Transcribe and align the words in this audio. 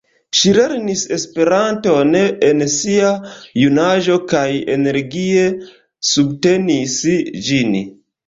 Ŝi 0.37 0.51
lernis 0.59 1.01
Esperanton 1.15 2.15
en 2.47 2.63
sia 2.77 3.11
junaĝo 3.65 4.17
kaj 4.33 4.47
energie 4.79 5.45
subtenis 6.13 6.97
ĝin. 7.49 7.77